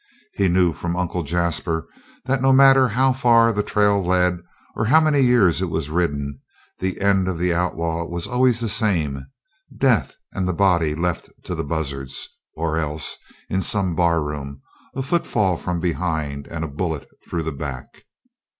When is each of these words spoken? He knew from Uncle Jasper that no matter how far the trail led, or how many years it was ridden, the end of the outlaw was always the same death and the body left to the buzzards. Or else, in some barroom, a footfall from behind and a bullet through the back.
He 0.33 0.47
knew 0.47 0.73
from 0.73 0.95
Uncle 0.95 1.21
Jasper 1.21 1.85
that 2.25 2.41
no 2.41 2.51
matter 2.51 2.87
how 2.87 3.13
far 3.13 3.53
the 3.53 3.61
trail 3.61 4.03
led, 4.03 4.39
or 4.75 4.85
how 4.85 4.99
many 4.99 5.19
years 5.21 5.61
it 5.61 5.69
was 5.69 5.91
ridden, 5.91 6.41
the 6.79 6.99
end 7.01 7.27
of 7.27 7.37
the 7.37 7.53
outlaw 7.53 8.05
was 8.05 8.25
always 8.25 8.59
the 8.59 8.67
same 8.67 9.27
death 9.77 10.15
and 10.33 10.47
the 10.47 10.53
body 10.53 10.95
left 10.95 11.29
to 11.43 11.53
the 11.53 11.63
buzzards. 11.63 12.27
Or 12.55 12.79
else, 12.79 13.15
in 13.47 13.61
some 13.61 13.93
barroom, 13.95 14.63
a 14.95 15.03
footfall 15.03 15.55
from 15.55 15.79
behind 15.79 16.47
and 16.47 16.63
a 16.63 16.67
bullet 16.67 17.07
through 17.29 17.43
the 17.43 17.51
back. 17.51 18.05